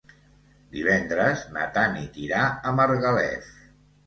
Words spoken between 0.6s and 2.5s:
Divendres na Tanit irà